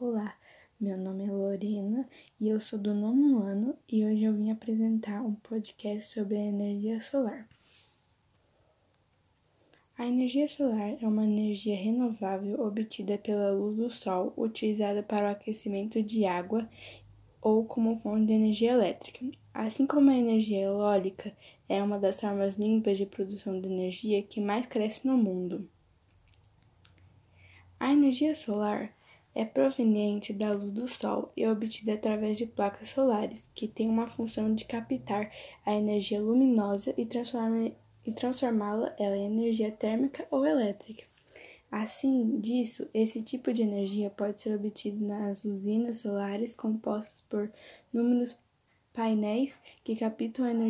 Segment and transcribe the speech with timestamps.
[0.00, 0.32] Olá,
[0.80, 2.08] meu nome é Lorena
[2.40, 6.44] e eu sou do nono ano e hoje eu vim apresentar um podcast sobre a
[6.44, 7.48] energia solar.
[9.98, 15.32] A energia solar é uma energia renovável obtida pela luz do sol utilizada para o
[15.32, 16.70] aquecimento de água
[17.42, 19.26] ou como fonte de energia elétrica.
[19.52, 21.36] Assim como a energia eólica
[21.68, 25.68] é uma das formas limpas de produção de energia que mais cresce no mundo.
[27.80, 28.96] A energia solar
[29.38, 33.88] é proveniente da luz do Sol e é obtida através de placas solares, que têm
[33.88, 35.30] uma função de captar
[35.64, 37.08] a energia luminosa e,
[38.04, 41.04] e transformá-la em energia térmica ou elétrica.
[41.70, 47.48] Assim, disso, esse tipo de energia pode ser obtido nas usinas solares compostas por
[47.94, 48.36] inúmeros
[48.92, 50.66] painéis que captam a energia